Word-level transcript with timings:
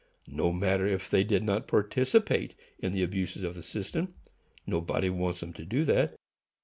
No 0.33 0.51
matter 0.51 0.87
if 0.87 1.11
they 1.11 1.23
did 1.23 1.43
not 1.43 1.67
participate 1.67 2.55
in 2.79 2.91
the 2.91 3.03
abuses 3.03 3.43
of 3.43 3.53
the 3.53 3.61
system; 3.61 4.15
nobody 4.65 5.11
wants 5.11 5.41
them 5.41 5.53
to 5.53 5.63
do 5.63 5.85
that. 5.85 6.15